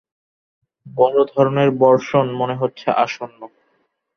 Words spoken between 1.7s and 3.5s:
বর্ষণ মনে হচ্ছে আসন্ন।